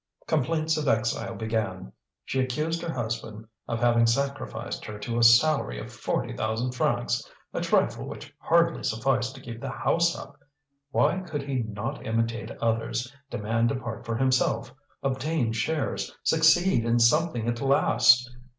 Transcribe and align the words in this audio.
Complaints 0.25 0.77
of 0.77 0.87
exile 0.87 1.35
began; 1.35 1.93
she 2.25 2.39
accused 2.39 2.81
her 2.81 2.91
husband 2.91 3.45
of 3.67 3.79
having 3.79 4.07
sacrificed 4.07 4.83
her 4.85 4.97
to 4.97 5.19
a 5.19 5.23
salary 5.23 5.77
of 5.77 5.93
forty 5.93 6.35
thousand 6.35 6.71
francs, 6.71 7.21
a 7.53 7.61
trifle 7.61 8.07
which 8.07 8.33
hardly 8.39 8.81
sufficed 8.81 9.35
to 9.35 9.41
keep 9.41 9.61
the 9.61 9.69
house 9.69 10.15
up. 10.17 10.39
Why 10.89 11.19
could 11.19 11.43
he 11.43 11.57
not 11.59 12.03
imitate 12.07 12.49
others, 12.59 13.13
demand 13.29 13.69
a 13.69 13.75
part 13.75 14.03
for 14.03 14.17
himself, 14.17 14.73
obtain 15.03 15.51
shares, 15.53 16.11
succeed 16.23 16.83
in 16.83 16.97
something 16.97 17.47
at 17.47 17.61
last? 17.61 18.27